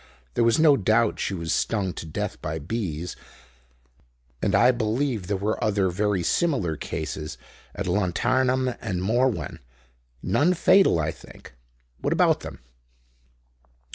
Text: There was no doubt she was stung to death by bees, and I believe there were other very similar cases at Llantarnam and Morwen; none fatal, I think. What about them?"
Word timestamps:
There 0.33 0.43
was 0.43 0.57
no 0.57 0.75
doubt 0.77 1.19
she 1.19 1.35
was 1.35 1.53
stung 1.53 1.93
to 1.93 2.07
death 2.07 2.41
by 2.41 2.57
bees, 2.57 3.15
and 4.41 4.55
I 4.55 4.71
believe 4.71 5.27
there 5.27 5.37
were 5.37 5.63
other 5.63 5.91
very 5.91 6.23
similar 6.23 6.75
cases 6.75 7.37
at 7.75 7.85
Llantarnam 7.85 8.69
and 8.81 9.03
Morwen; 9.03 9.59
none 10.23 10.55
fatal, 10.55 10.97
I 10.97 11.11
think. 11.11 11.53
What 11.99 12.13
about 12.13 12.39
them?" 12.39 12.61